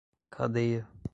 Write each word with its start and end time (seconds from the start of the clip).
cadeia 0.31 0.87